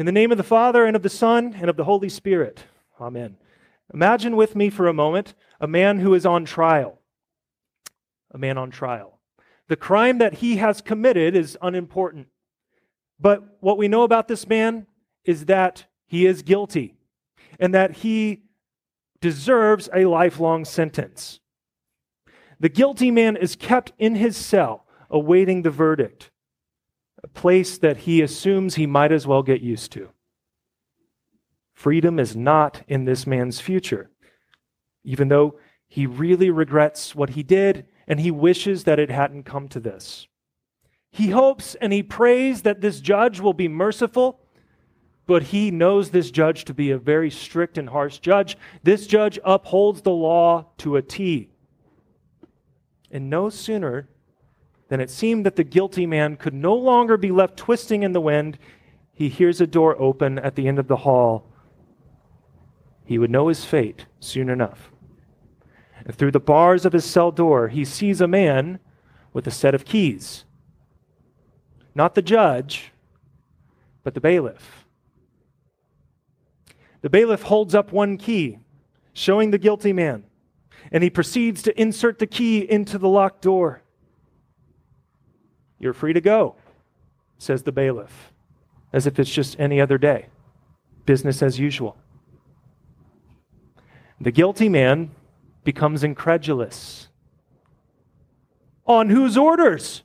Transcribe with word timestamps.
In 0.00 0.06
the 0.06 0.12
name 0.12 0.32
of 0.32 0.38
the 0.38 0.42
Father, 0.42 0.86
and 0.86 0.96
of 0.96 1.02
the 1.02 1.10
Son, 1.10 1.54
and 1.60 1.68
of 1.68 1.76
the 1.76 1.84
Holy 1.84 2.08
Spirit. 2.08 2.64
Amen. 2.98 3.36
Imagine 3.92 4.34
with 4.34 4.56
me 4.56 4.70
for 4.70 4.88
a 4.88 4.94
moment 4.94 5.34
a 5.60 5.66
man 5.66 6.00
who 6.00 6.14
is 6.14 6.24
on 6.24 6.46
trial. 6.46 6.98
A 8.30 8.38
man 8.38 8.56
on 8.56 8.70
trial. 8.70 9.18
The 9.68 9.76
crime 9.76 10.16
that 10.16 10.36
he 10.36 10.56
has 10.56 10.80
committed 10.80 11.36
is 11.36 11.58
unimportant. 11.60 12.28
But 13.20 13.58
what 13.60 13.76
we 13.76 13.88
know 13.88 14.02
about 14.02 14.26
this 14.26 14.48
man 14.48 14.86
is 15.26 15.44
that 15.44 15.84
he 16.06 16.24
is 16.24 16.40
guilty 16.40 16.94
and 17.58 17.74
that 17.74 17.98
he 17.98 18.44
deserves 19.20 19.90
a 19.94 20.06
lifelong 20.06 20.64
sentence. 20.64 21.40
The 22.58 22.70
guilty 22.70 23.10
man 23.10 23.36
is 23.36 23.54
kept 23.54 23.92
in 23.98 24.14
his 24.14 24.38
cell 24.38 24.86
awaiting 25.10 25.60
the 25.60 25.70
verdict, 25.70 26.30
a 27.22 27.28
place 27.28 27.78
that 27.78 27.98
he 27.98 28.22
assumes 28.22 28.74
he 28.74 28.86
might 28.86 29.12
as 29.12 29.26
well 29.26 29.42
get 29.42 29.60
used 29.60 29.92
to. 29.92 30.10
Freedom 31.72 32.18
is 32.18 32.36
not 32.36 32.82
in 32.88 33.04
this 33.04 33.26
man's 33.26 33.60
future, 33.60 34.10
even 35.04 35.28
though 35.28 35.58
he 35.88 36.06
really 36.06 36.50
regrets 36.50 37.14
what 37.14 37.30
he 37.30 37.42
did 37.42 37.86
and 38.06 38.20
he 38.20 38.30
wishes 38.30 38.84
that 38.84 38.98
it 38.98 39.10
hadn't 39.10 39.44
come 39.44 39.68
to 39.68 39.80
this. 39.80 40.26
He 41.10 41.30
hopes 41.30 41.74
and 41.76 41.92
he 41.92 42.02
prays 42.02 42.62
that 42.62 42.80
this 42.80 43.00
judge 43.00 43.40
will 43.40 43.54
be 43.54 43.68
merciful 43.68 44.40
but 45.30 45.44
he 45.44 45.70
knows 45.70 46.10
this 46.10 46.28
judge 46.32 46.64
to 46.64 46.74
be 46.74 46.90
a 46.90 46.98
very 46.98 47.30
strict 47.30 47.78
and 47.78 47.90
harsh 47.90 48.18
judge. 48.18 48.58
This 48.82 49.06
judge 49.06 49.38
upholds 49.44 50.02
the 50.02 50.10
law 50.10 50.66
to 50.78 50.96
a 50.96 51.02
T. 51.02 51.50
And 53.12 53.30
no 53.30 53.48
sooner 53.48 54.08
than 54.90 55.00
it 55.00 55.08
seemed 55.08 55.46
that 55.46 55.54
the 55.54 55.64
guilty 55.64 56.04
man 56.04 56.36
could 56.36 56.52
no 56.52 56.74
longer 56.74 57.16
be 57.16 57.30
left 57.30 57.56
twisting 57.56 58.02
in 58.02 58.12
the 58.12 58.20
wind, 58.20 58.58
he 59.14 59.28
hears 59.28 59.60
a 59.60 59.66
door 59.66 59.94
open 60.02 60.38
at 60.40 60.56
the 60.56 60.66
end 60.66 60.80
of 60.80 60.88
the 60.88 60.96
hall. 60.96 61.46
He 63.04 63.16
would 63.16 63.30
know 63.30 63.46
his 63.46 63.64
fate 63.64 64.06
soon 64.18 64.50
enough. 64.50 64.90
And 66.04 66.14
through 66.14 66.32
the 66.32 66.40
bars 66.40 66.84
of 66.84 66.92
his 66.92 67.04
cell 67.04 67.30
door, 67.30 67.68
he 67.68 67.84
sees 67.84 68.20
a 68.20 68.26
man 68.26 68.80
with 69.32 69.46
a 69.46 69.52
set 69.52 69.76
of 69.76 69.84
keys. 69.84 70.44
Not 71.94 72.16
the 72.16 72.22
judge, 72.22 72.90
but 74.02 74.14
the 74.14 74.20
bailiff. 74.20 74.86
The 77.02 77.10
bailiff 77.10 77.42
holds 77.42 77.76
up 77.76 77.92
one 77.92 78.16
key, 78.16 78.58
showing 79.12 79.52
the 79.52 79.58
guilty 79.58 79.92
man, 79.92 80.24
and 80.90 81.04
he 81.04 81.10
proceeds 81.10 81.62
to 81.62 81.80
insert 81.80 82.18
the 82.18 82.26
key 82.26 82.58
into 82.58 82.98
the 82.98 83.08
locked 83.08 83.42
door. 83.42 83.82
You're 85.80 85.94
free 85.94 86.12
to 86.12 86.20
go, 86.20 86.54
says 87.38 87.64
the 87.64 87.72
bailiff, 87.72 88.32
as 88.92 89.06
if 89.06 89.18
it's 89.18 89.30
just 89.30 89.58
any 89.58 89.80
other 89.80 89.98
day, 89.98 90.26
business 91.06 91.42
as 91.42 91.58
usual. 91.58 91.96
The 94.20 94.30
guilty 94.30 94.68
man 94.68 95.10
becomes 95.64 96.04
incredulous. 96.04 97.08
On 98.86 99.08
whose 99.08 99.36
orders? 99.36 100.02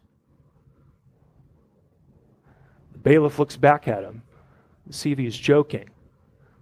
The 2.94 3.00
bailiff 3.00 3.38
looks 3.38 3.58
back 3.58 3.88
at 3.88 4.04
him 4.04 4.24
to 4.88 4.94
see 4.94 5.12
if 5.12 5.20
he's 5.20 5.38
joking 5.38 5.90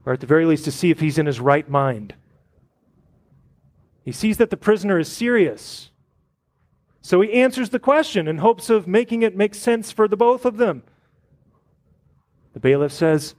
or 0.05 0.13
at 0.13 0.19
the 0.19 0.27
very 0.27 0.45
least 0.45 0.65
to 0.65 0.71
see 0.71 0.89
if 0.91 0.99
he's 0.99 1.17
in 1.17 1.25
his 1.25 1.39
right 1.39 1.69
mind. 1.69 2.15
He 4.03 4.11
sees 4.11 4.37
that 4.37 4.49
the 4.49 4.57
prisoner 4.57 4.99
is 4.99 5.09
serious. 5.09 5.91
So 7.03 7.21
he 7.21 7.33
answers 7.33 7.69
the 7.69 7.79
question 7.79 8.27
in 8.27 8.39
hopes 8.39 8.71
of 8.71 8.87
making 8.87 9.21
it 9.21 9.35
make 9.35 9.53
sense 9.53 9.91
for 9.91 10.07
the 10.07 10.17
both 10.17 10.43
of 10.43 10.57
them. 10.57 10.81
The 12.53 12.59
bailiff 12.59 12.91
says, 12.91 13.35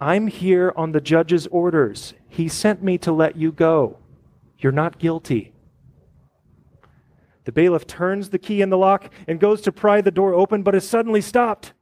I'm 0.00 0.28
here 0.28 0.72
on 0.74 0.92
the 0.92 1.00
judge's 1.02 1.46
orders. 1.48 2.14
He 2.28 2.48
sent 2.48 2.82
me 2.82 2.96
to 2.98 3.12
let 3.12 3.36
you 3.36 3.52
go. 3.52 3.98
You're 4.58 4.72
not 4.72 4.98
guilty. 4.98 5.52
The 7.44 7.52
bailiff 7.52 7.86
turns 7.86 8.30
the 8.30 8.38
key 8.38 8.62
in 8.62 8.70
the 8.70 8.78
lock 8.78 9.12
and 9.28 9.38
goes 9.38 9.60
to 9.62 9.72
pry 9.72 10.00
the 10.00 10.10
door 10.10 10.32
open, 10.32 10.62
but 10.62 10.74
is 10.74 10.88
suddenly 10.88 11.20
stopped. 11.20 11.74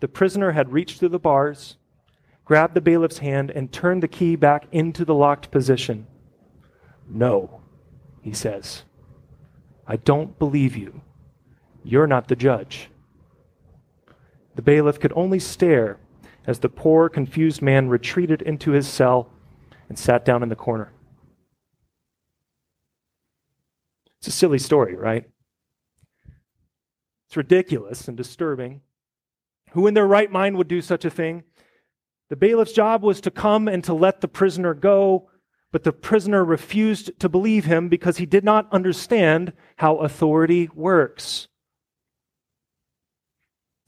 The 0.00 0.08
prisoner 0.08 0.52
had 0.52 0.72
reached 0.72 0.98
through 0.98 1.08
the 1.08 1.18
bars 1.18 1.78
grabbed 2.48 2.72
the 2.72 2.80
bailiff's 2.80 3.18
hand, 3.18 3.50
and 3.50 3.70
turned 3.70 4.02
the 4.02 4.08
key 4.08 4.34
back 4.34 4.66
into 4.72 5.04
the 5.04 5.14
locked 5.14 5.50
position. 5.50 6.06
No, 7.06 7.60
he 8.22 8.32
says. 8.32 8.84
I 9.88 9.96
don't 9.96 10.38
believe 10.38 10.76
you. 10.76 11.00
You're 11.82 12.06
not 12.06 12.28
the 12.28 12.36
judge. 12.36 12.90
The 14.54 14.62
bailiff 14.62 15.00
could 15.00 15.12
only 15.16 15.38
stare 15.38 15.98
as 16.46 16.58
the 16.58 16.68
poor, 16.68 17.08
confused 17.08 17.62
man 17.62 17.88
retreated 17.88 18.42
into 18.42 18.72
his 18.72 18.86
cell 18.86 19.30
and 19.88 19.98
sat 19.98 20.24
down 20.24 20.42
in 20.42 20.50
the 20.50 20.56
corner. 20.56 20.92
It's 24.18 24.28
a 24.28 24.32
silly 24.32 24.58
story, 24.58 24.94
right? 24.94 25.24
It's 27.26 27.36
ridiculous 27.36 28.08
and 28.08 28.16
disturbing. 28.16 28.82
Who 29.72 29.86
in 29.86 29.94
their 29.94 30.06
right 30.06 30.30
mind 30.30 30.56
would 30.56 30.68
do 30.68 30.82
such 30.82 31.04
a 31.04 31.10
thing? 31.10 31.44
The 32.28 32.36
bailiff's 32.36 32.72
job 32.72 33.02
was 33.02 33.20
to 33.22 33.30
come 33.30 33.68
and 33.68 33.82
to 33.84 33.94
let 33.94 34.20
the 34.20 34.28
prisoner 34.28 34.74
go, 34.74 35.30
but 35.72 35.84
the 35.84 35.92
prisoner 35.92 36.44
refused 36.44 37.18
to 37.20 37.28
believe 37.28 37.66
him 37.66 37.88
because 37.88 38.16
he 38.16 38.26
did 38.26 38.44
not 38.44 38.72
understand 38.72 39.52
how 39.76 39.96
authority 39.96 40.68
works. 40.74 41.48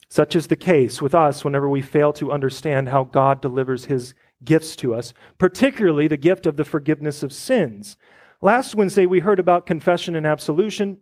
Such 0.09 0.35
is 0.35 0.49
the 0.49 0.57
case 0.57 1.01
with 1.01 1.15
us 1.15 1.45
whenever 1.45 1.69
we 1.69 1.83
fail 1.83 2.13
to 2.15 2.33
understand 2.33 2.89
how 2.89 3.05
God 3.05 3.41
delivers 3.41 3.85
his 3.85 4.15
gifts 4.45 4.75
to 4.77 4.95
us, 4.95 5.15
particularly 5.39 6.09
the 6.09 6.17
gift 6.17 6.47
of 6.47 6.57
the 6.57 6.65
forgiveness 6.65 7.23
of 7.23 7.33
sins. 7.33 7.97
Last 8.43 8.75
Wednesday, 8.75 9.07
we 9.07 9.21
heard 9.21 9.39
about 9.39 9.67
confession 9.67 10.17
and 10.17 10.27
absolution, 10.27 10.99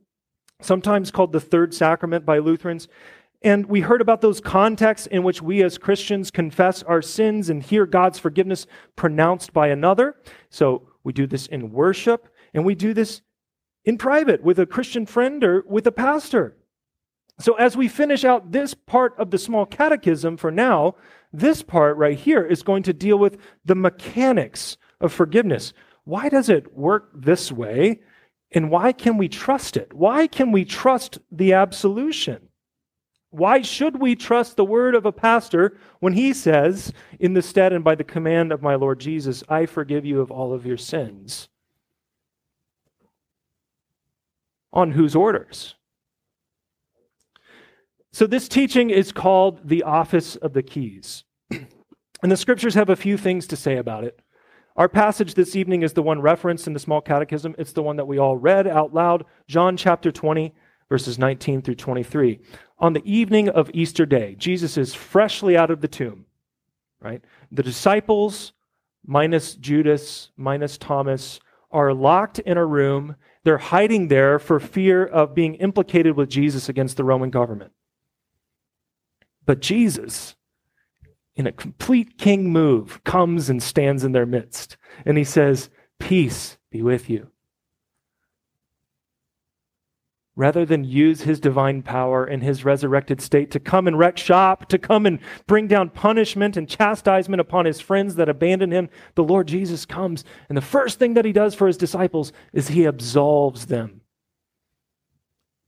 sometimes 0.61 1.11
called 1.11 1.33
the 1.33 1.41
third 1.41 1.73
sacrament 1.73 2.27
by 2.27 2.39
Lutherans. 2.39 2.89
And 3.43 3.67
we 3.67 3.81
heard 3.81 4.01
about 4.01 4.21
those 4.21 4.41
contexts 4.41 5.07
in 5.07 5.23
which 5.23 5.41
we 5.41 5.63
as 5.63 5.79
Christians 5.79 6.31
confess 6.31 6.83
our 6.83 7.01
sins 7.01 7.49
and 7.49 7.63
hear 7.63 7.87
God's 7.87 8.19
forgiveness 8.19 8.67
pronounced 8.97 9.53
by 9.53 9.69
another. 9.69 10.17
So 10.51 10.89
we 11.05 11.13
do 11.13 11.27
this 11.27 11.47
in 11.47 11.73
worship, 11.73 12.29
and 12.53 12.65
we 12.65 12.75
do 12.75 12.93
this 12.93 13.23
in 13.85 13.97
private 13.97 14.43
with 14.43 14.59
a 14.59 14.67
Christian 14.67 15.07
friend 15.07 15.43
or 15.45 15.63
with 15.67 15.87
a 15.87 15.93
pastor. 15.93 16.57
So 17.39 17.55
as 17.55 17.77
we 17.77 17.87
finish 17.87 18.25
out 18.25 18.51
this 18.51 18.75
part 18.75 19.15
of 19.17 19.31
the 19.31 19.39
small 19.39 19.65
catechism 19.65 20.37
for 20.37 20.51
now, 20.51 20.97
this 21.33 21.63
part 21.63 21.97
right 21.97 22.19
here 22.19 22.45
is 22.45 22.65
going 22.65 22.83
to 22.85 22.93
deal 22.93 23.17
with 23.17 23.39
the 23.65 23.77
mechanics 23.77 24.77
of 25.01 25.13
forgiveness. 25.13 25.73
Why 26.03 26.29
does 26.29 26.49
it 26.49 26.77
work 26.77 27.11
this 27.15 27.53
way? 27.53 28.01
And 28.51 28.71
why 28.71 28.93
can 28.93 29.17
we 29.17 29.29
trust 29.29 29.77
it? 29.77 29.93
Why 29.93 30.27
can 30.27 30.51
we 30.51 30.65
trust 30.65 31.19
the 31.31 31.53
absolution? 31.53 32.48
Why 33.31 33.61
should 33.61 34.01
we 34.01 34.15
trust 34.15 34.57
the 34.57 34.65
word 34.65 34.95
of 34.95 35.05
a 35.05 35.13
pastor 35.13 35.77
when 36.01 36.15
he 36.15 36.33
says, 36.33 36.93
in 37.21 37.35
the 37.35 37.43
stead 37.43 37.73
and 37.73 37.85
by 37.85 37.95
the 37.95 38.05
command 38.05 38.53
of 38.53 38.63
my 38.63 38.75
Lord 38.75 39.01
Jesus, 39.01 39.45
I 39.49 39.67
forgive 39.67 40.07
you 40.07 40.21
of 40.21 40.31
all 40.31 40.55
of 40.55 40.65
your 40.65 40.79
sins? 40.79 41.49
On 44.73 44.93
whose 44.93 45.15
orders? 45.15 45.75
So, 48.13 48.27
this 48.27 48.49
teaching 48.49 48.89
is 48.89 49.13
called 49.13 49.69
the 49.69 49.83
office 49.83 50.37
of 50.37 50.55
the 50.55 50.63
keys. 50.63 51.25
and 51.51 52.33
the 52.33 52.37
scriptures 52.37 52.75
have 52.75 52.89
a 52.89 52.97
few 52.97 53.19
things 53.19 53.47
to 53.49 53.57
say 53.57 53.77
about 53.77 54.05
it. 54.05 54.21
Our 54.77 54.89
passage 54.89 55.35
this 55.35 55.55
evening 55.55 55.83
is 55.83 55.93
the 55.93 56.03
one 56.03 56.23
referenced 56.23 56.67
in 56.67 56.73
the 56.73 56.79
small 56.79 57.01
catechism. 57.01 57.55
It's 57.59 57.73
the 57.73 57.83
one 57.83 57.97
that 57.97 58.07
we 58.07 58.19
all 58.19 58.37
read 58.37 58.67
out 58.67 58.95
loud, 58.95 59.25
John 59.47 59.77
chapter 59.77 60.11
20, 60.11 60.55
verses 60.89 61.19
19 61.19 61.63
through 61.63 61.75
23 61.75 62.41
on 62.79 62.93
the 62.93 63.03
evening 63.05 63.49
of 63.49 63.71
Easter 63.75 64.07
day, 64.07 64.35
Jesus 64.39 64.77
is 64.77 64.95
freshly 64.95 65.57
out 65.57 65.71
of 65.71 65.81
the 65.81 65.89
tomb, 65.89 66.27
right? 67.01 67.23
The 67.51 67.63
disciples, 67.63 68.53
minus 69.05 69.55
Judas, 69.55 70.31
minus 70.37 70.79
Thomas, 70.79 71.41
are 71.71 71.93
locked 71.93 72.39
in 72.39 72.57
a 72.57 72.65
room. 72.65 73.17
They're 73.43 73.59
hiding 73.59 74.09
there 74.09 74.39
for 74.39 74.61
fear 74.61 75.05
of 75.05 75.35
being 75.35 75.57
implicated 75.57 76.17
with 76.17 76.31
Jesus 76.31 76.69
against 76.69 76.97
the 76.97 77.05
Roman 77.05 77.31
government. 77.31 77.73
But 79.45 79.61
Jesus, 79.61 80.37
in 81.35 81.47
a 81.47 81.53
complete 81.53 82.17
king 82.17 82.51
move, 82.51 83.03
comes 83.05 83.51
and 83.51 83.63
stands 83.63 84.05
in 84.05 84.13
their 84.13 84.27
midst. 84.27 84.77
And 85.05 85.19
he 85.19 85.25
says, 85.25 85.71
Peace 85.99 86.59
be 86.71 86.83
with 86.83 87.11
you 87.11 87.31
rather 90.39 90.65
than 90.65 90.85
use 90.85 91.23
his 91.23 91.41
divine 91.41 91.83
power 91.83 92.25
in 92.25 92.41
his 92.41 92.65
resurrected 92.65 93.21
state 93.21 93.51
to 93.51 93.59
come 93.59 93.89
and 93.89 93.99
wreck 93.99 94.17
shop, 94.17 94.69
to 94.69 94.79
come 94.79 95.05
and 95.05 95.19
bring 95.49 95.67
down 95.67 95.91
punishment 95.91 96.57
and 96.57 96.69
chastisement 96.69 97.41
upon 97.41 97.65
his 97.65 97.81
friends 97.81 98.15
that 98.15 98.29
abandon 98.29 98.71
him, 98.71 98.89
the 99.17 99.25
Lord 99.25 99.49
Jesus 99.49 99.85
comes. 99.85 100.25
And 100.49 100.57
the 100.57 100.63
first 100.63 101.01
thing 101.01 101.15
that 101.15 101.25
he 101.25 101.33
does 101.33 101.57
for 101.57 101.67
his 101.67 101.77
disciples 101.77 102.33
is 102.53 102.69
he 102.69 102.85
absolves 102.85 103.67
them. 103.67 104.03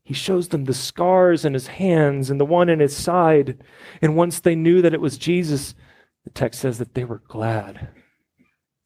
He 0.05 0.15
shows 0.15 0.49
them 0.49 0.67
the 0.67 0.73
scars 0.73 1.45
in 1.45 1.53
his 1.53 1.67
hands 1.67 2.31
and 2.31 2.41
the 2.41 2.45
one 2.45 2.69
in 2.69 2.79
his 2.79 2.97
side. 2.97 3.65
And 4.01 4.15
once 4.15 4.39
they 4.39 4.55
knew 4.55 4.83
that 4.83 4.95
it 4.95 5.01
was 5.01 5.19
Jesus, 5.19 5.75
the 6.23 6.31
text 6.31 6.61
says 6.61 6.79
that 6.79 6.95
they 6.95 7.03
were 7.03 7.23
glad. 7.27 7.89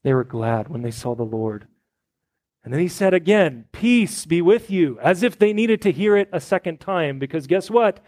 They 0.02 0.14
were 0.14 0.25
glad 0.25 0.69
when 0.69 0.81
they 0.81 0.90
saw 0.90 1.14
the 1.14 1.25
Lord. 1.25 1.69
And 2.64 2.72
then 2.72 2.81
he 2.81 2.88
said 2.88 3.12
again, 3.12 3.66
Peace 3.72 4.25
be 4.25 4.40
with 4.40 4.70
you, 4.70 4.99
as 5.00 5.22
if 5.22 5.38
they 5.38 5.52
needed 5.52 5.82
to 5.82 5.93
hear 5.93 6.16
it 6.16 6.31
a 6.32 6.40
second 6.40 6.81
time, 6.81 7.19
because 7.19 7.46
guess 7.46 7.70
what? 7.70 8.00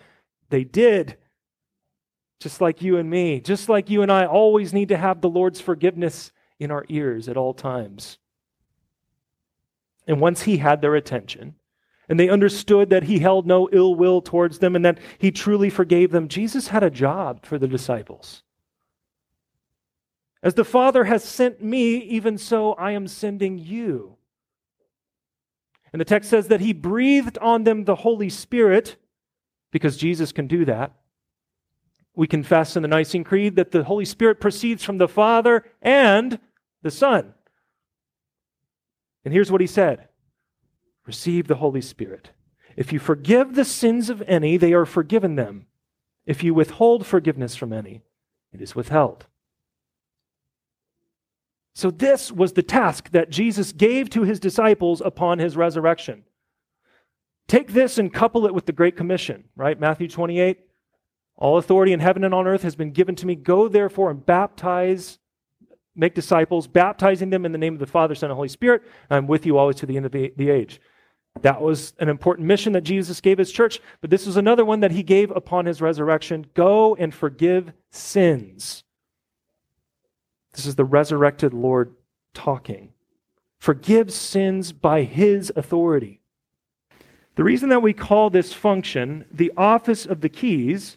They 0.48 0.64
did. 0.64 1.18
Just 2.40 2.60
like 2.60 2.82
you 2.82 2.96
and 2.96 3.08
me, 3.08 3.40
just 3.40 3.68
like 3.68 3.90
you 3.90 4.02
and 4.02 4.10
I 4.10 4.26
always 4.26 4.72
need 4.72 4.88
to 4.88 4.96
have 4.96 5.20
the 5.20 5.28
Lord's 5.28 5.60
forgiveness 5.60 6.32
in 6.58 6.70
our 6.70 6.86
ears 6.88 7.28
at 7.28 7.36
all 7.36 7.54
times. 7.54 8.18
And 10.06 10.20
once 10.20 10.42
he 10.42 10.58
had 10.58 10.80
their 10.80 10.94
attention, 10.94 11.56
and 12.08 12.20
they 12.20 12.28
understood 12.28 12.90
that 12.90 13.04
he 13.04 13.18
held 13.18 13.46
no 13.46 13.68
ill 13.72 13.94
will 13.94 14.22
towards 14.22 14.58
them 14.58 14.76
and 14.76 14.84
that 14.84 14.98
he 15.18 15.30
truly 15.30 15.68
forgave 15.68 16.12
them, 16.12 16.28
Jesus 16.28 16.68
had 16.68 16.82
a 16.82 16.90
job 16.90 17.44
for 17.44 17.58
the 17.58 17.68
disciples. 17.68 18.42
As 20.42 20.54
the 20.54 20.64
Father 20.64 21.04
has 21.04 21.24
sent 21.24 21.62
me, 21.62 21.96
even 21.96 22.38
so 22.38 22.74
I 22.74 22.92
am 22.92 23.08
sending 23.08 23.58
you. 23.58 24.15
And 25.96 26.00
the 26.02 26.04
text 26.04 26.28
says 26.28 26.48
that 26.48 26.60
he 26.60 26.74
breathed 26.74 27.38
on 27.38 27.64
them 27.64 27.86
the 27.86 27.94
Holy 27.94 28.28
Spirit, 28.28 28.96
because 29.70 29.96
Jesus 29.96 30.30
can 30.30 30.46
do 30.46 30.66
that. 30.66 30.92
We 32.14 32.26
confess 32.26 32.76
in 32.76 32.82
the 32.82 32.88
Nicene 32.88 33.24
Creed 33.24 33.56
that 33.56 33.70
the 33.70 33.82
Holy 33.82 34.04
Spirit 34.04 34.38
proceeds 34.38 34.84
from 34.84 34.98
the 34.98 35.08
Father 35.08 35.64
and 35.80 36.38
the 36.82 36.90
Son. 36.90 37.32
And 39.24 39.32
here's 39.32 39.50
what 39.50 39.62
he 39.62 39.66
said 39.66 40.08
Receive 41.06 41.46
the 41.46 41.54
Holy 41.54 41.80
Spirit. 41.80 42.28
If 42.76 42.92
you 42.92 42.98
forgive 42.98 43.54
the 43.54 43.64
sins 43.64 44.10
of 44.10 44.20
any, 44.26 44.58
they 44.58 44.74
are 44.74 44.84
forgiven 44.84 45.36
them. 45.36 45.64
If 46.26 46.44
you 46.44 46.52
withhold 46.52 47.06
forgiveness 47.06 47.56
from 47.56 47.72
any, 47.72 48.02
it 48.52 48.60
is 48.60 48.76
withheld. 48.76 49.24
So, 51.76 51.90
this 51.90 52.32
was 52.32 52.54
the 52.54 52.62
task 52.62 53.10
that 53.10 53.28
Jesus 53.28 53.70
gave 53.70 54.08
to 54.08 54.22
his 54.22 54.40
disciples 54.40 55.02
upon 55.04 55.40
his 55.40 55.58
resurrection. 55.58 56.24
Take 57.48 57.74
this 57.74 57.98
and 57.98 58.10
couple 58.10 58.46
it 58.46 58.54
with 58.54 58.64
the 58.64 58.72
Great 58.72 58.96
Commission, 58.96 59.44
right? 59.56 59.78
Matthew 59.78 60.08
28. 60.08 60.58
All 61.36 61.58
authority 61.58 61.92
in 61.92 62.00
heaven 62.00 62.24
and 62.24 62.32
on 62.32 62.46
earth 62.46 62.62
has 62.62 62.76
been 62.76 62.92
given 62.92 63.14
to 63.16 63.26
me. 63.26 63.34
Go 63.34 63.68
therefore 63.68 64.10
and 64.10 64.24
baptize, 64.24 65.18
make 65.94 66.14
disciples, 66.14 66.66
baptizing 66.66 67.28
them 67.28 67.44
in 67.44 67.52
the 67.52 67.58
name 67.58 67.74
of 67.74 67.80
the 67.80 67.86
Father, 67.86 68.14
Son, 68.14 68.30
and 68.30 68.36
Holy 68.36 68.48
Spirit. 68.48 68.80
I'm 69.10 69.26
with 69.26 69.44
you 69.44 69.58
always 69.58 69.76
to 69.76 69.86
the 69.86 69.98
end 69.98 70.06
of 70.06 70.12
the, 70.12 70.32
the 70.34 70.48
age. 70.48 70.80
That 71.42 71.60
was 71.60 71.92
an 71.98 72.08
important 72.08 72.48
mission 72.48 72.72
that 72.72 72.84
Jesus 72.84 73.20
gave 73.20 73.36
his 73.36 73.52
church, 73.52 73.80
but 74.00 74.08
this 74.08 74.24
was 74.24 74.38
another 74.38 74.64
one 74.64 74.80
that 74.80 74.92
he 74.92 75.02
gave 75.02 75.30
upon 75.30 75.66
his 75.66 75.82
resurrection. 75.82 76.46
Go 76.54 76.94
and 76.94 77.14
forgive 77.14 77.74
sins 77.90 78.82
this 80.56 80.66
is 80.66 80.74
the 80.74 80.84
resurrected 80.84 81.52
Lord 81.52 81.94
talking. 82.34 82.92
Forgive 83.58 84.12
sins 84.12 84.72
by 84.72 85.02
his 85.02 85.52
authority. 85.54 86.20
The 87.36 87.44
reason 87.44 87.68
that 87.68 87.82
we 87.82 87.92
call 87.92 88.30
this 88.30 88.54
function 88.54 89.26
the 89.30 89.52
office 89.56 90.06
of 90.06 90.22
the 90.22 90.30
keys 90.30 90.96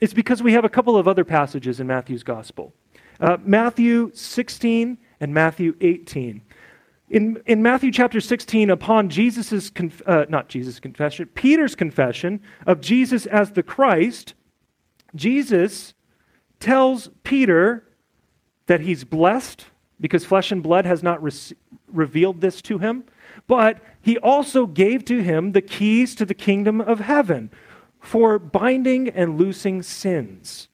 is 0.00 0.14
because 0.14 0.42
we 0.42 0.52
have 0.52 0.64
a 0.64 0.68
couple 0.68 0.96
of 0.96 1.08
other 1.08 1.24
passages 1.24 1.80
in 1.80 1.86
Matthew's 1.86 2.22
gospel 2.22 2.72
uh, 3.20 3.36
Matthew 3.44 4.10
16 4.14 4.98
and 5.20 5.34
Matthew 5.34 5.76
18. 5.80 6.42
In, 7.10 7.42
in 7.46 7.62
Matthew 7.62 7.92
chapter 7.92 8.20
16, 8.20 8.70
upon 8.70 9.08
Jesus' 9.08 9.70
conf- 9.70 10.02
uh, 10.06 10.26
not 10.28 10.48
Jesus' 10.48 10.80
confession, 10.80 11.26
Peter's 11.34 11.74
confession 11.74 12.40
of 12.66 12.80
Jesus 12.80 13.26
as 13.26 13.52
the 13.52 13.62
Christ, 13.62 14.34
Jesus 15.14 15.94
tells 16.58 17.10
Peter 17.22 17.84
that 18.66 18.80
he's 18.80 19.04
blessed 19.04 19.66
because 20.00 20.24
flesh 20.24 20.50
and 20.50 20.62
blood 20.62 20.84
has 20.84 21.02
not 21.02 21.22
re- 21.22 21.32
revealed 21.88 22.40
this 22.40 22.60
to 22.62 22.78
him, 22.78 23.04
but 23.46 23.80
he 24.00 24.18
also 24.18 24.66
gave 24.66 25.04
to 25.04 25.22
him 25.22 25.52
the 25.52 25.62
keys 25.62 26.14
to 26.14 26.24
the 26.24 26.34
kingdom 26.34 26.80
of 26.80 27.00
heaven 27.00 27.50
for 28.00 28.38
binding 28.38 29.08
and 29.08 29.38
loosing 29.38 29.82
sins. 29.82 30.68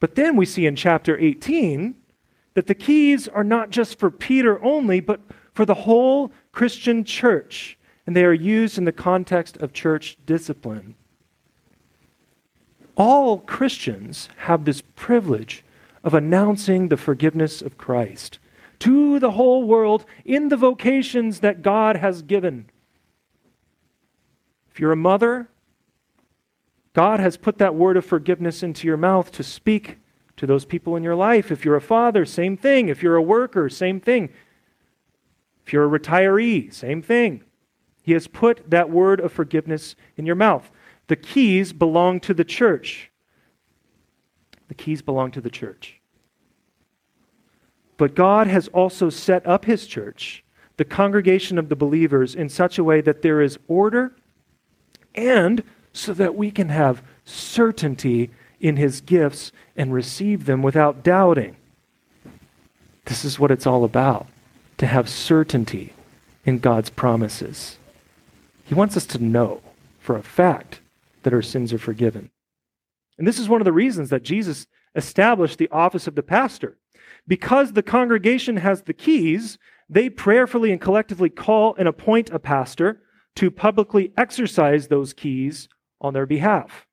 But 0.00 0.16
then 0.16 0.36
we 0.36 0.46
see 0.46 0.66
in 0.66 0.74
chapter 0.74 1.16
18 1.18 1.94
that 2.54 2.66
the 2.66 2.74
keys 2.74 3.28
are 3.28 3.44
not 3.44 3.70
just 3.70 3.98
for 3.98 4.10
Peter 4.10 4.62
only, 4.64 5.00
but 5.00 5.20
for 5.52 5.64
the 5.64 5.74
whole 5.74 6.32
Christian 6.50 7.04
church, 7.04 7.78
and 8.06 8.16
they 8.16 8.24
are 8.24 8.32
used 8.32 8.78
in 8.78 8.84
the 8.84 8.92
context 8.92 9.56
of 9.58 9.72
church 9.72 10.16
discipline. 10.26 10.94
All 12.96 13.38
Christians 13.38 14.28
have 14.38 14.64
this 14.64 14.82
privilege 14.96 15.64
of 16.04 16.14
announcing 16.14 16.88
the 16.88 16.96
forgiveness 16.96 17.62
of 17.62 17.78
Christ 17.78 18.38
to 18.80 19.20
the 19.20 19.30
whole 19.30 19.62
world 19.62 20.04
in 20.24 20.48
the 20.48 20.56
vocations 20.56 21.38
that 21.40 21.62
God 21.62 21.96
has 21.96 22.22
given. 22.22 22.68
If 24.72 24.80
you're 24.80 24.90
a 24.90 24.96
mother, 24.96 25.48
God 26.92 27.20
has 27.20 27.36
put 27.36 27.58
that 27.58 27.76
word 27.76 27.96
of 27.96 28.04
forgiveness 28.04 28.62
into 28.64 28.88
your 28.88 28.96
mouth 28.96 29.30
to 29.32 29.44
speak 29.44 29.98
to 30.36 30.46
those 30.46 30.64
people 30.64 30.96
in 30.96 31.04
your 31.04 31.14
life. 31.14 31.52
If 31.52 31.64
you're 31.64 31.76
a 31.76 31.80
father, 31.80 32.24
same 32.24 32.56
thing. 32.56 32.88
If 32.88 33.04
you're 33.04 33.14
a 33.14 33.22
worker, 33.22 33.68
same 33.68 34.00
thing. 34.00 34.30
If 35.64 35.72
you're 35.72 35.94
a 35.94 35.98
retiree, 36.00 36.74
same 36.74 37.02
thing. 37.02 37.44
He 38.02 38.12
has 38.12 38.26
put 38.26 38.68
that 38.68 38.90
word 38.90 39.20
of 39.20 39.32
forgiveness 39.32 39.94
in 40.16 40.26
your 40.26 40.34
mouth. 40.34 40.72
The 41.06 41.14
keys 41.14 41.72
belong 41.72 42.18
to 42.20 42.34
the 42.34 42.44
church. 42.44 43.11
The 44.72 44.84
keys 44.84 45.02
belong 45.02 45.32
to 45.32 45.42
the 45.42 45.50
church. 45.50 46.00
But 47.98 48.14
God 48.14 48.46
has 48.46 48.68
also 48.68 49.10
set 49.10 49.46
up 49.46 49.66
his 49.66 49.86
church, 49.86 50.42
the 50.78 50.84
congregation 50.86 51.58
of 51.58 51.68
the 51.68 51.76
believers, 51.76 52.34
in 52.34 52.48
such 52.48 52.78
a 52.78 52.84
way 52.84 53.02
that 53.02 53.20
there 53.20 53.42
is 53.42 53.58
order 53.68 54.16
and 55.14 55.62
so 55.92 56.14
that 56.14 56.36
we 56.36 56.50
can 56.50 56.70
have 56.70 57.02
certainty 57.26 58.30
in 58.60 58.78
his 58.78 59.02
gifts 59.02 59.52
and 59.76 59.92
receive 59.92 60.46
them 60.46 60.62
without 60.62 61.02
doubting. 61.02 61.54
This 63.04 63.26
is 63.26 63.38
what 63.38 63.50
it's 63.50 63.66
all 63.66 63.84
about 63.84 64.26
to 64.78 64.86
have 64.86 65.06
certainty 65.06 65.92
in 66.46 66.60
God's 66.60 66.88
promises. 66.88 67.76
He 68.64 68.74
wants 68.74 68.96
us 68.96 69.04
to 69.04 69.22
know 69.22 69.60
for 70.00 70.16
a 70.16 70.22
fact 70.22 70.80
that 71.24 71.34
our 71.34 71.42
sins 71.42 71.74
are 71.74 71.78
forgiven. 71.78 72.30
And 73.22 73.28
this 73.28 73.38
is 73.38 73.48
one 73.48 73.60
of 73.60 73.64
the 73.64 73.72
reasons 73.72 74.10
that 74.10 74.24
Jesus 74.24 74.66
established 74.96 75.58
the 75.58 75.68
office 75.70 76.08
of 76.08 76.16
the 76.16 76.24
pastor. 76.24 76.76
Because 77.28 77.72
the 77.72 77.80
congregation 77.80 78.56
has 78.56 78.82
the 78.82 78.92
keys, 78.92 79.58
they 79.88 80.10
prayerfully 80.10 80.72
and 80.72 80.80
collectively 80.80 81.30
call 81.30 81.76
and 81.78 81.86
appoint 81.86 82.30
a 82.30 82.40
pastor 82.40 83.00
to 83.36 83.48
publicly 83.48 84.12
exercise 84.18 84.88
those 84.88 85.12
keys 85.12 85.68
on 86.00 86.14
their 86.14 86.26
behalf. 86.26 86.88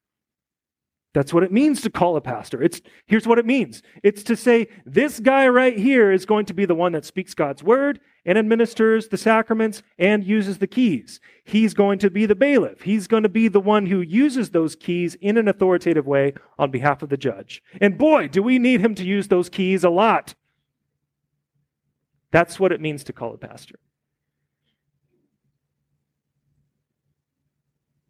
That's 1.14 1.34
what 1.34 1.44
it 1.44 1.52
means 1.52 1.82
to 1.82 1.90
call 1.90 2.16
a 2.16 2.22
pastor. 2.22 2.62
It's 2.62 2.82
here's 3.08 3.26
what 3.26 3.40
it 3.40 3.46
means. 3.46 3.82
It's 4.04 4.22
to 4.24 4.36
say 4.36 4.68
this 4.86 5.20
guy 5.20 5.48
right 5.48 5.78
here 5.78 6.12
is 6.12 6.26
going 6.26 6.46
to 6.46 6.54
be 6.54 6.66
the 6.66 6.76
one 6.76 6.92
that 6.92 7.06
speaks 7.06 7.34
God's 7.34 7.64
word 7.64 8.00
and 8.26 8.38
administers 8.38 9.08
the 9.08 9.18
sacraments 9.18 9.82
and 9.98 10.24
uses 10.24 10.60
the 10.60 10.68
keys. 10.68 11.20
He's 11.44 11.74
going 11.74 11.98
to 12.00 12.12
be 12.12 12.28
the 12.28 12.36
bailiff. 12.36 12.84
He's 12.84 13.08
going 13.08 13.24
to 13.24 13.30
be 13.30 13.48
the 13.48 13.60
one 13.60 13.88
who 13.88 14.02
uses 14.02 14.52
those 14.52 14.76
keys 14.76 15.16
in 15.16 15.38
an 15.38 15.48
authoritative 15.48 16.06
way 16.06 16.36
on 16.60 16.70
behalf 16.70 17.02
of 17.02 17.10
the 17.10 17.18
judge. 17.18 17.64
And 17.82 17.98
boy, 17.98 18.28
do 18.28 18.44
we 18.44 18.60
need 18.60 18.82
him 18.82 18.94
to 18.96 19.04
use 19.04 19.30
those 19.30 19.50
keys 19.50 19.84
a 19.84 19.90
lot. 19.90 20.36
That's 22.32 22.60
what 22.60 22.72
it 22.72 22.82
means 22.82 23.04
to 23.06 23.14
call 23.14 23.34
a 23.34 23.38
pastor. 23.40 23.80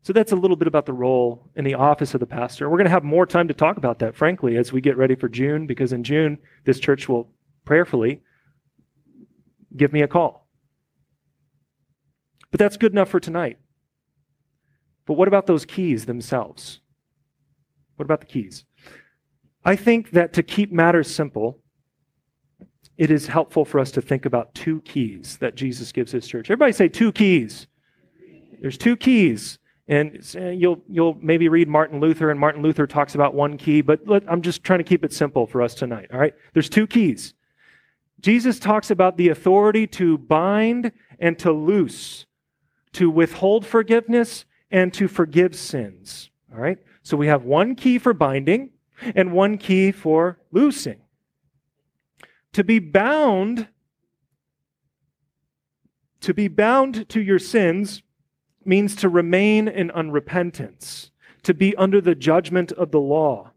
So 0.02 0.14
that's 0.14 0.32
a 0.32 0.36
little 0.36 0.56
bit 0.56 0.68
about 0.68 0.86
the 0.86 0.94
role 0.94 1.50
in 1.56 1.66
the 1.66 1.76
office 1.76 2.14
of 2.14 2.20
the 2.20 2.26
pastor. 2.26 2.70
We're 2.70 2.78
going 2.78 2.86
to 2.86 2.92
have 2.92 3.04
more 3.04 3.26
time 3.26 3.48
to 3.50 3.54
talk 3.54 3.78
about 3.78 4.00
that, 4.00 4.16
frankly, 4.16 4.58
as 4.58 4.72
we 4.72 4.82
get 4.82 4.98
ready 4.98 5.16
for 5.16 5.28
June, 5.28 5.68
because 5.68 5.92
in 5.92 6.04
June, 6.04 6.38
this 6.66 6.80
church 6.80 7.10
will 7.10 7.30
prayerfully 7.66 8.22
give 9.76 9.94
me 9.94 10.02
a 10.02 10.08
call. 10.08 10.48
But 12.52 12.60
that's 12.60 12.78
good 12.78 12.94
enough 12.94 13.10
for 13.10 13.20
tonight. 13.20 13.60
But 15.06 15.14
what 15.14 15.28
about 15.28 15.48
those 15.48 15.66
keys 15.66 16.06
themselves? 16.06 16.80
What 17.98 18.06
about 18.06 18.22
the 18.22 18.28
keys? 18.28 18.66
I 19.66 19.76
think 19.76 20.12
that 20.12 20.34
to 20.34 20.44
keep 20.44 20.72
matters 20.72 21.14
simple, 21.14 21.60
it 22.98 23.12
is 23.12 23.28
helpful 23.28 23.66
for 23.66 23.80
us 23.80 23.92
to 23.92 24.02
think 24.02 24.26
about 24.26 24.54
two 24.56 24.82
keys 24.82 25.38
that 25.42 25.56
Jesus 25.56 25.92
gives 25.92 26.12
his 26.12 26.28
church. 26.28 26.50
Everybody 26.50 26.72
say 26.72 26.88
two 26.88 27.12
keys. 27.12 27.68
There's 28.62 28.78
two 28.78 28.96
keys 28.96 29.60
and 29.90 30.24
uh, 30.36 30.50
you'll, 30.50 30.80
you'll 30.88 31.18
maybe 31.20 31.50
read 31.50 31.68
Martin 31.68 32.00
Luther, 32.00 32.30
and 32.30 32.40
Martin 32.40 32.62
Luther 32.62 32.86
talks 32.86 33.16
about 33.16 33.34
one 33.34 33.58
key, 33.58 33.82
but 33.82 34.08
let, 34.08 34.24
I'm 34.32 34.44
just 34.44 34.64
trying 34.64 34.80
to 34.80 34.84
keep 34.84 35.04
it 35.04 35.12
simple 35.12 35.48
for 35.48 35.64
us 35.64 35.74
tonight, 35.74 36.10
all 36.14 36.20
right? 36.20 36.36
There's 36.54 36.70
two 36.70 36.86
keys. 36.86 37.34
Jesus 38.22 38.60
talks 38.60 38.92
about 38.92 39.18
the 39.18 39.30
authority 39.30 39.88
to 39.88 40.20
bind 40.20 40.92
and 41.20 41.40
to 41.40 41.52
loose, 41.52 42.28
to 42.94 43.10
withhold 43.10 43.66
forgiveness 43.66 44.46
and 44.70 44.94
to 44.94 45.08
forgive 45.08 45.56
sins. 45.56 46.30
All 46.54 46.62
right? 46.62 46.78
So 47.02 47.18
we 47.18 47.28
have 47.28 47.44
one 47.44 47.76
key 47.76 47.98
for 47.98 48.14
binding 48.14 48.70
and 49.16 49.32
one 49.32 49.58
key 49.58 49.92
for 49.92 50.38
loosing. 50.52 51.00
To 52.54 52.64
be 52.64 52.80
bound 52.80 53.68
to 56.22 56.34
be 56.34 56.50
bound 56.50 57.08
to 57.08 57.22
your 57.22 57.40
sins 57.40 58.04
means 58.66 58.96
to 58.98 59.10
remain 59.10 59.68
in 59.68 59.90
unrepentance, 59.90 61.10
to 61.44 61.54
be 61.54 61.76
under 61.76 62.02
the 62.02 62.16
judgment 62.16 62.72
of 62.74 62.92
the 62.92 63.00
law. 63.00 63.52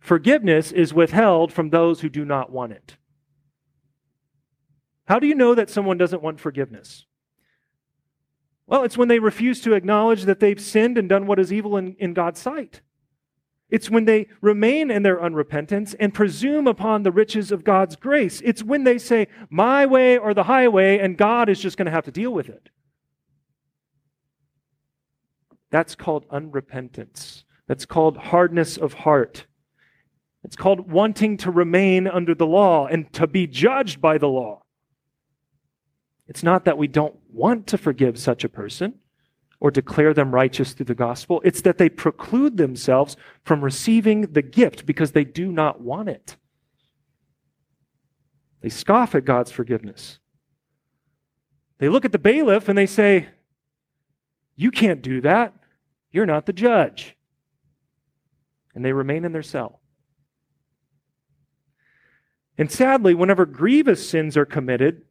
Forgiveness 0.00 0.72
is 0.72 0.94
withheld 0.94 1.52
from 1.52 1.70
those 1.70 2.00
who 2.00 2.08
do 2.08 2.24
not 2.24 2.50
want 2.50 2.72
it. 2.72 2.96
How 5.06 5.18
do 5.18 5.26
you 5.26 5.34
know 5.34 5.54
that 5.54 5.70
someone 5.70 5.98
doesn't 5.98 6.22
want 6.22 6.40
forgiveness? 6.40 7.04
Well, 8.66 8.84
it's 8.84 8.96
when 8.96 9.08
they 9.08 9.18
refuse 9.18 9.60
to 9.62 9.74
acknowledge 9.74 10.24
that 10.24 10.38
they've 10.38 10.60
sinned 10.60 10.96
and 10.96 11.08
done 11.08 11.26
what 11.26 11.40
is 11.40 11.52
evil 11.52 11.76
in, 11.76 11.96
in 11.98 12.14
God's 12.14 12.40
sight. 12.40 12.80
It's 13.68 13.90
when 13.90 14.04
they 14.04 14.28
remain 14.40 14.90
in 14.90 15.02
their 15.02 15.18
unrepentance 15.18 15.94
and 15.98 16.14
presume 16.14 16.66
upon 16.66 17.02
the 17.02 17.12
riches 17.12 17.52
of 17.52 17.64
God's 17.64 17.96
grace. 17.96 18.40
It's 18.44 18.62
when 18.62 18.84
they 18.84 18.98
say, 18.98 19.28
my 19.48 19.86
way 19.86 20.18
or 20.18 20.34
the 20.34 20.44
highway, 20.44 20.98
and 20.98 21.16
God 21.16 21.48
is 21.48 21.60
just 21.60 21.76
going 21.76 21.86
to 21.86 21.92
have 21.92 22.04
to 22.04 22.10
deal 22.10 22.32
with 22.32 22.48
it. 22.48 22.70
That's 25.70 25.94
called 25.94 26.28
unrepentance. 26.28 27.44
That's 27.66 27.86
called 27.86 28.16
hardness 28.16 28.76
of 28.76 28.94
heart. 28.94 29.46
It's 30.42 30.56
called 30.56 30.90
wanting 30.90 31.36
to 31.38 31.50
remain 31.50 32.06
under 32.06 32.34
the 32.34 32.46
law 32.46 32.86
and 32.86 33.12
to 33.12 33.26
be 33.26 33.46
judged 33.46 34.00
by 34.00 34.18
the 34.18 34.28
law. 34.28 34.62
It's 36.26 36.42
not 36.42 36.64
that 36.64 36.78
we 36.78 36.88
don't 36.88 37.16
want 37.32 37.66
to 37.68 37.78
forgive 37.78 38.18
such 38.18 38.44
a 38.44 38.48
person 38.48 38.94
or 39.60 39.70
declare 39.70 40.14
them 40.14 40.34
righteous 40.34 40.72
through 40.72 40.86
the 40.86 40.94
gospel. 40.94 41.42
It's 41.44 41.60
that 41.62 41.76
they 41.76 41.88
preclude 41.88 42.56
themselves 42.56 43.16
from 43.44 43.62
receiving 43.62 44.22
the 44.32 44.42
gift 44.42 44.86
because 44.86 45.12
they 45.12 45.24
do 45.24 45.52
not 45.52 45.80
want 45.80 46.08
it. 46.08 46.36
They 48.62 48.70
scoff 48.70 49.14
at 49.14 49.24
God's 49.24 49.50
forgiveness. 49.50 50.18
They 51.78 51.88
look 51.88 52.04
at 52.04 52.12
the 52.12 52.18
bailiff 52.18 52.68
and 52.68 52.76
they 52.76 52.86
say, 52.86 53.28
You 54.56 54.70
can't 54.70 55.02
do 55.02 55.20
that. 55.22 55.54
You're 56.10 56.26
not 56.26 56.46
the 56.46 56.52
judge. 56.52 57.16
And 58.74 58.84
they 58.84 58.92
remain 58.92 59.24
in 59.24 59.32
their 59.32 59.42
cell. 59.42 59.80
And 62.58 62.70
sadly, 62.70 63.14
whenever 63.14 63.46
grievous 63.46 64.08
sins 64.08 64.36
are 64.36 64.44
committed, 64.44 65.02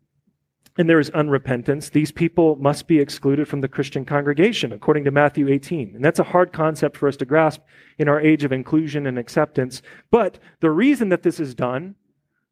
and 0.78 0.90
there 0.90 1.00
is 1.00 1.10
unrepentance, 1.12 1.92
these 1.92 2.12
people 2.12 2.56
must 2.56 2.88
be 2.88 3.00
excluded 3.00 3.48
from 3.48 3.62
the 3.62 3.68
Christian 3.68 4.06
congregation, 4.06 4.72
according 4.72 5.04
to 5.06 5.12
Matthew 5.12 5.50
18. 5.50 5.96
And 5.96 6.06
that's 6.06 6.20
a 6.20 6.24
hard 6.24 6.54
concept 6.54 6.96
for 6.96 7.08
us 7.08 7.18
to 7.18 7.26
grasp 7.26 7.62
in 7.98 8.08
our 8.08 8.22
age 8.22 8.44
of 8.44 8.54
inclusion 8.54 9.06
and 9.06 9.20
acceptance. 9.20 9.82
But 10.10 10.40
the 10.62 10.72
reason 10.72 11.10
that 11.10 11.24
this 11.24 11.40
is 11.40 11.54
done, 11.54 11.96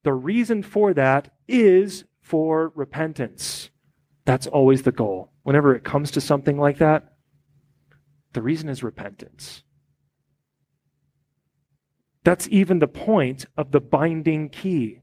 the 0.04 0.13
reason 0.13 0.62
for 0.63 0.94
that 0.96 1.34
is 1.48 2.04
for 2.22 2.74
repentance. 2.75 3.70
That's 4.25 4.48
always 4.48 4.82
the 4.82 4.92
goal. 4.92 5.32
Whenever 5.44 5.74
it 5.74 5.86
comes 5.86 6.12
to 6.12 6.22
something 6.22 6.58
like 6.58 6.80
that, 6.80 7.13
the 8.34 8.41
reason 8.41 8.69
is 8.69 8.84
repentance. 8.84 9.63
That's 12.24 12.48
even 12.50 12.79
the 12.79 12.88
point 12.88 13.46
of 13.55 13.72
the 13.72 13.79
binding 13.79 14.50
key. 14.50 15.01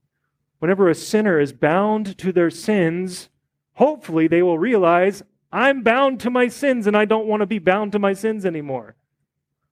Whenever 0.58 0.88
a 0.88 0.94
sinner 0.94 1.40
is 1.40 1.52
bound 1.52 2.18
to 2.18 2.32
their 2.32 2.50
sins, 2.50 3.28
hopefully 3.74 4.28
they 4.28 4.42
will 4.42 4.58
realize, 4.58 5.22
I'm 5.50 5.82
bound 5.82 6.20
to 6.20 6.30
my 6.30 6.48
sins 6.48 6.86
and 6.86 6.96
I 6.96 7.04
don't 7.04 7.26
want 7.26 7.40
to 7.40 7.46
be 7.46 7.58
bound 7.58 7.92
to 7.92 7.98
my 7.98 8.12
sins 8.12 8.44
anymore. 8.44 8.96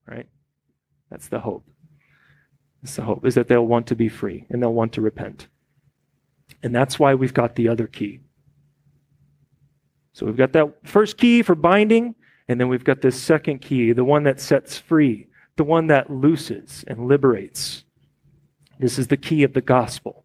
Right? 0.06 0.28
That's 1.10 1.28
the 1.28 1.40
hope. 1.40 1.66
That's 2.82 2.96
the 2.96 3.02
hope, 3.02 3.26
is 3.26 3.34
that 3.34 3.48
they'll 3.48 3.66
want 3.66 3.86
to 3.88 3.96
be 3.96 4.08
free 4.08 4.46
and 4.48 4.62
they'll 4.62 4.72
want 4.72 4.92
to 4.94 5.00
repent. 5.00 5.48
And 6.62 6.74
that's 6.74 6.98
why 6.98 7.14
we've 7.14 7.34
got 7.34 7.54
the 7.54 7.68
other 7.68 7.86
key. 7.86 8.20
So 10.12 10.26
we've 10.26 10.36
got 10.36 10.52
that 10.52 10.72
first 10.84 11.16
key 11.16 11.42
for 11.42 11.54
binding, 11.54 12.14
and 12.48 12.60
then 12.60 12.68
we've 12.68 12.84
got 12.84 13.00
this 13.00 13.20
second 13.20 13.60
key, 13.60 13.92
the 13.92 14.04
one 14.04 14.24
that 14.24 14.40
sets 14.40 14.78
free, 14.78 15.28
the 15.56 15.64
one 15.64 15.86
that 15.88 16.10
looses 16.10 16.84
and 16.86 17.06
liberates. 17.06 17.84
This 18.78 18.98
is 18.98 19.06
the 19.06 19.16
key 19.16 19.42
of 19.42 19.52
the 19.52 19.60
gospel 19.60 20.22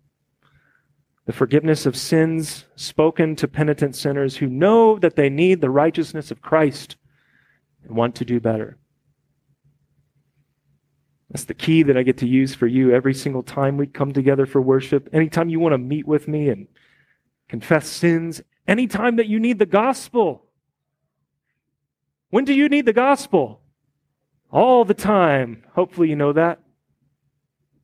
the 1.28 1.34
forgiveness 1.34 1.86
of 1.86 1.98
sins 1.98 2.64
spoken 2.78 3.36
to 3.36 3.50
penitent 3.50 3.96
sinners 3.98 4.38
who 4.38 4.48
know 4.48 4.98
that 4.98 5.18
they 5.18 5.30
need 5.30 5.60
the 5.60 5.70
righteousness 5.70 6.32
of 6.32 6.42
Christ 6.42 6.96
and 7.84 7.98
want 7.98 8.16
to 8.16 8.26
do 8.26 8.40
better. 8.40 8.78
That's 11.30 11.44
the 11.44 11.54
key 11.54 11.84
that 11.84 11.98
I 11.98 12.04
get 12.04 12.18
to 12.20 12.28
use 12.28 12.56
for 12.56 12.66
you 12.66 12.94
every 12.94 13.14
single 13.14 13.44
time 13.44 13.76
we 13.76 13.88
come 13.88 14.14
together 14.14 14.46
for 14.46 14.62
worship. 14.62 15.10
Anytime 15.12 15.50
you 15.50 15.60
want 15.60 15.74
to 15.74 15.78
meet 15.78 16.08
with 16.08 16.30
me 16.30 16.48
and 16.48 16.66
confess 17.50 17.90
sins, 17.90 18.42
anytime 18.66 19.18
that 19.18 19.28
you 19.28 19.38
need 19.38 19.60
the 19.60 19.66
gospel. 19.66 20.46
When 22.30 22.46
do 22.46 22.54
you 22.54 22.68
need 22.70 22.86
the 22.86 22.94
gospel? 22.94 23.62
All 24.52 24.86
the 24.86 24.94
time. 24.94 25.64
Hopefully, 25.74 26.10
you 26.10 26.16
know 26.16 26.34
that. 26.34 26.60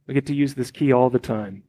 We 0.07 0.13
get 0.13 0.25
to 0.27 0.35
use 0.35 0.53
this 0.53 0.71
key 0.71 0.91
all 0.91 1.09
the 1.09 1.19
time. 1.19 1.63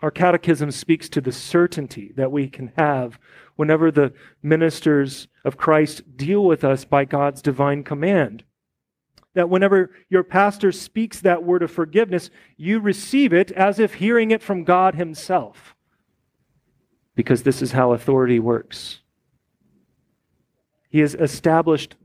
Our 0.00 0.10
catechism 0.10 0.70
speaks 0.70 1.08
to 1.10 1.20
the 1.20 1.32
certainty 1.32 2.12
that 2.16 2.30
we 2.30 2.48
can 2.48 2.72
have 2.76 3.18
whenever 3.56 3.90
the 3.90 4.12
ministers 4.42 5.26
of 5.44 5.56
Christ 5.56 6.16
deal 6.16 6.44
with 6.44 6.62
us 6.62 6.84
by 6.84 7.04
God's 7.04 7.42
divine 7.42 7.82
command. 7.82 8.44
That 9.34 9.50
whenever 9.50 9.90
your 10.08 10.22
pastor 10.22 10.72
speaks 10.72 11.20
that 11.20 11.44
word 11.44 11.62
of 11.62 11.70
forgiveness, 11.70 12.30
you 12.56 12.80
receive 12.80 13.32
it 13.32 13.50
as 13.50 13.78
if 13.78 13.94
hearing 13.94 14.30
it 14.30 14.42
from 14.42 14.64
God 14.64 14.94
Himself. 14.94 15.74
Because 17.14 17.42
this 17.42 17.60
is 17.60 17.72
how 17.72 17.92
authority 17.92 18.38
works. 18.38 19.00
He 20.88 21.00
has 21.00 21.14
established 21.14 21.96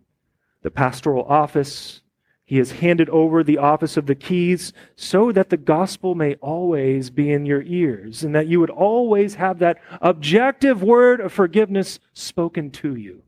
the 0.62 0.72
pastoral 0.72 1.24
office, 1.24 2.02
he 2.46 2.58
has 2.58 2.72
handed 2.72 3.10
over 3.10 3.44
the 3.44 3.58
office 3.58 3.96
of 3.96 4.06
the 4.06 4.16
keys 4.16 4.74
so 4.96 5.32
that 5.32 5.50
the 5.50 5.58
gospel 5.58 6.14
may 6.14 6.36
always 6.36 7.10
be 7.10 7.32
in 7.32 7.46
your 7.46 7.64
ears 7.64 8.24
and 8.24 8.36
that 8.36 8.48
you 8.48 8.60
would 8.60 8.70
always 8.70 9.36
have 9.36 9.60
that 9.60 9.80
objective 10.02 10.84
word 10.84 11.22
of 11.22 11.32
forgiveness 11.32 12.00
spoken 12.14 12.70
to 12.72 12.96
you. 12.96 13.24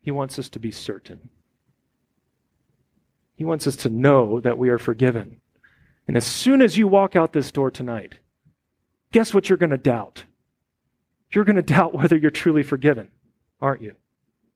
He 0.00 0.10
wants 0.10 0.38
us 0.38 0.48
to 0.50 0.58
be 0.58 0.70
certain. 0.70 1.28
He 3.34 3.44
wants 3.44 3.66
us 3.66 3.76
to 3.76 3.88
know 3.88 4.40
that 4.40 4.58
we 4.58 4.68
are 4.68 4.78
forgiven. 4.78 5.40
And 6.06 6.16
as 6.16 6.26
soon 6.26 6.62
as 6.62 6.76
you 6.76 6.88
walk 6.88 7.16
out 7.16 7.32
this 7.32 7.52
door 7.52 7.70
tonight, 7.70 8.14
guess 9.12 9.34
what 9.34 9.48
you're 9.48 9.58
going 9.58 9.70
to 9.70 9.78
doubt? 9.78 10.24
You're 11.34 11.44
going 11.44 11.56
to 11.56 11.62
doubt 11.62 11.94
whether 11.94 12.16
you're 12.16 12.30
truly 12.30 12.62
forgiven, 12.62 13.08
aren't 13.60 13.82
you? 13.82 13.94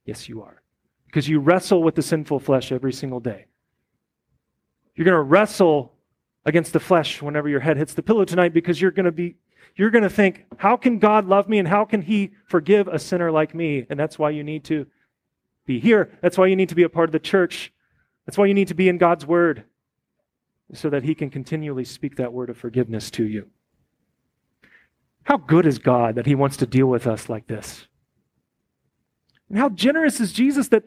Yes, 0.04 0.28
you 0.28 0.42
are. 0.42 0.62
Because 1.06 1.28
you 1.28 1.40
wrestle 1.40 1.82
with 1.82 1.94
the 1.94 2.02
sinful 2.02 2.40
flesh 2.40 2.70
every 2.72 2.92
single 2.92 3.20
day. 3.20 3.46
You're 4.94 5.04
going 5.04 5.16
to 5.16 5.22
wrestle 5.22 5.92
against 6.44 6.72
the 6.72 6.80
flesh 6.80 7.20
whenever 7.20 7.48
your 7.48 7.60
head 7.60 7.76
hits 7.76 7.94
the 7.94 8.02
pillow 8.02 8.24
tonight 8.24 8.52
because 8.52 8.80
you're 8.80 8.90
going 8.90 9.04
to 9.06 9.12
be 9.12 9.36
you're 9.74 9.90
going 9.90 10.04
to 10.04 10.10
think, 10.10 10.46
how 10.56 10.76
can 10.78 10.98
God 10.98 11.26
love 11.26 11.50
me 11.50 11.58
and 11.58 11.68
how 11.68 11.84
can 11.84 12.00
he 12.00 12.32
forgive 12.46 12.88
a 12.88 12.98
sinner 12.98 13.30
like 13.30 13.54
me? 13.54 13.86
And 13.90 14.00
that's 14.00 14.18
why 14.18 14.30
you 14.30 14.42
need 14.42 14.64
to 14.64 14.86
be 15.66 15.78
here. 15.80 16.16
That's 16.22 16.38
why 16.38 16.46
you 16.46 16.56
need 16.56 16.70
to 16.70 16.74
be 16.74 16.84
a 16.84 16.88
part 16.88 17.10
of 17.10 17.12
the 17.12 17.18
church. 17.18 17.74
That's 18.24 18.38
why 18.38 18.46
you 18.46 18.54
need 18.54 18.68
to 18.68 18.74
be 18.74 18.88
in 18.88 18.96
God's 18.96 19.26
word 19.26 19.64
so 20.72 20.88
that 20.88 21.02
he 21.02 21.14
can 21.14 21.28
continually 21.28 21.84
speak 21.84 22.16
that 22.16 22.32
word 22.32 22.48
of 22.48 22.56
forgiveness 22.56 23.10
to 23.12 23.24
you. 23.24 23.50
How 25.26 25.38
good 25.38 25.66
is 25.66 25.80
God 25.80 26.14
that 26.14 26.26
he 26.26 26.36
wants 26.36 26.56
to 26.58 26.66
deal 26.66 26.86
with 26.86 27.04
us 27.04 27.28
like 27.28 27.48
this? 27.48 27.88
And 29.48 29.58
how 29.58 29.70
generous 29.70 30.20
is 30.20 30.32
Jesus 30.32 30.68
that 30.68 30.84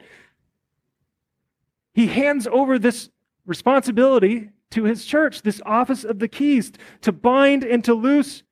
he 1.93 2.07
hands 2.07 2.47
over 2.47 2.79
this 2.79 3.09
responsibility 3.45 4.51
to 4.71 4.85
his 4.85 5.05
church, 5.05 5.41
this 5.41 5.61
office 5.65 6.05
of 6.05 6.19
the 6.19 6.29
keys, 6.29 6.71
to 7.01 7.11
bind 7.11 7.65
and 7.65 7.83
to 7.83 7.93
loose, 7.93 8.43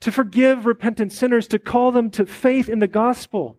to 0.00 0.10
forgive 0.10 0.66
repentant 0.66 1.12
sinners, 1.12 1.46
to 1.46 1.60
call 1.60 1.92
them 1.92 2.10
to 2.10 2.26
faith 2.26 2.68
in 2.68 2.80
the 2.80 2.88
gospel. 2.88 3.56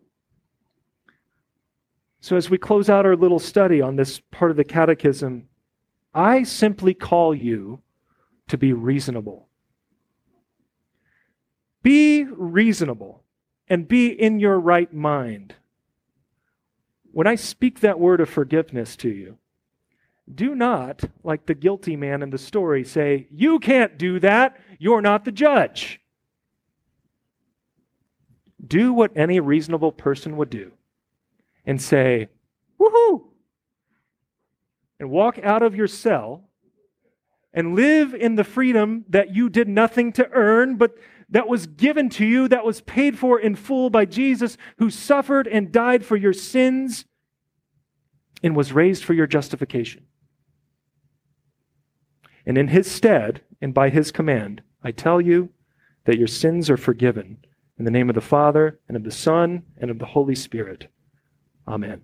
So, 2.19 2.35
as 2.35 2.49
we 2.49 2.57
close 2.57 2.89
out 2.89 3.05
our 3.05 3.15
little 3.15 3.39
study 3.39 3.79
on 3.79 3.95
this 3.95 4.19
part 4.29 4.51
of 4.51 4.57
the 4.57 4.65
catechism, 4.65 5.47
I 6.13 6.43
simply 6.43 6.93
call 6.93 7.33
you 7.33 7.81
to 8.49 8.57
be 8.57 8.73
reasonable. 8.73 9.47
Be 11.83 12.23
reasonable 12.23 13.23
and 13.67 13.87
be 13.87 14.07
in 14.07 14.39
your 14.39 14.59
right 14.59 14.91
mind 14.93 15.55
when 17.11 17.27
I 17.27 17.35
speak 17.35 17.81
that 17.81 17.99
word 17.99 18.21
of 18.21 18.29
forgiveness 18.29 18.95
to 18.97 19.09
you, 19.09 19.37
do 20.33 20.55
not, 20.55 21.03
like 21.23 21.45
the 21.45 21.53
guilty 21.53 21.95
man 21.95 22.23
in 22.23 22.29
the 22.29 22.37
story, 22.37 22.83
say, 22.85 23.27
You 23.31 23.59
can't 23.59 23.97
do 23.97 24.19
that. 24.21 24.57
You're 24.79 25.01
not 25.01 25.25
the 25.25 25.31
judge. 25.31 25.99
do 28.65 28.93
what 28.93 29.11
any 29.15 29.39
reasonable 29.39 29.91
person 29.91 30.37
would 30.37 30.49
do 30.49 30.71
and 31.65 31.81
say, 31.81 32.29
woohoo, 32.79 33.23
and 34.99 35.09
walk 35.09 35.39
out 35.43 35.63
of 35.63 35.75
your 35.75 35.87
cell 35.87 36.43
and 37.53 37.75
live 37.75 38.13
in 38.13 38.35
the 38.35 38.43
freedom 38.43 39.03
that 39.09 39.35
you 39.35 39.49
did 39.49 39.67
nothing 39.67 40.13
to 40.13 40.29
earn, 40.31 40.77
but 40.77 40.95
that 41.31 41.47
was 41.47 41.65
given 41.65 42.09
to 42.09 42.25
you, 42.25 42.47
that 42.49 42.65
was 42.65 42.81
paid 42.81 43.17
for 43.17 43.39
in 43.39 43.55
full 43.55 43.89
by 43.89 44.05
Jesus, 44.05 44.57
who 44.77 44.89
suffered 44.89 45.47
and 45.47 45.71
died 45.71 46.05
for 46.05 46.17
your 46.17 46.33
sins 46.33 47.05
and 48.43 48.55
was 48.55 48.73
raised 48.73 49.03
for 49.03 49.13
your 49.13 49.27
justification. 49.27 50.05
And 52.45 52.57
in 52.57 52.67
his 52.69 52.89
stead, 52.89 53.41
and 53.61 53.73
by 53.73 53.89
his 53.89 54.11
command, 54.11 54.61
I 54.83 54.91
tell 54.91 55.21
you 55.21 55.49
that 56.05 56.17
your 56.17 56.27
sins 56.27 56.69
are 56.69 56.77
forgiven. 56.77 57.37
In 57.77 57.85
the 57.85 57.91
name 57.91 58.09
of 58.09 58.15
the 58.15 58.21
Father, 58.21 58.79
and 58.87 58.97
of 58.97 59.03
the 59.03 59.11
Son, 59.11 59.63
and 59.77 59.89
of 59.89 59.99
the 59.99 60.05
Holy 60.05 60.35
Spirit. 60.35 60.87
Amen. 61.67 62.01